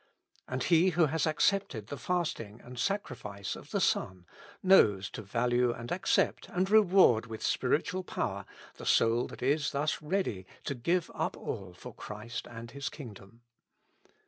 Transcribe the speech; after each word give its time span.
And 0.47 0.63
He 0.63 0.89
who 0.89 1.05
accepted 1.05 1.85
the 1.85 1.95
fasting 1.95 2.59
and 2.63 2.75
sacrifi.ee 2.77 3.55
of 3.55 3.69
the 3.69 3.79
Son, 3.79 4.25
knows 4.63 5.11
to 5.11 5.21
value 5.21 5.71
and 5.73 5.91
accept 5.91 6.49
and 6.49 6.67
reward 6.71 7.27
with 7.27 7.43
spiritual 7.43 8.03
power 8.03 8.45
the 8.77 8.85
soul 8.87 9.27
that 9.27 9.43
is 9.43 9.73
thus 9.73 10.01
ready 10.01 10.47
to 10.63 10.73
give 10.73 11.11
up 11.13 11.37
all 11.37 11.75
for 11.75 11.93
Christ 11.93 12.47
and 12.49 12.71
His 12.71 12.89
kingdom. 12.89 13.41